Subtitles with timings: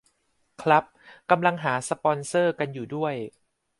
[0.61, 0.83] ครับ
[1.29, 3.15] กำลังหาสปอนเซอร์กันอยู่ด้วย